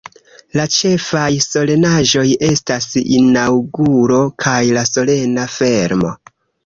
[0.59, 6.15] La ĉefaj solenaĵoj estas la Inaŭguro kaj la Solena Fermo.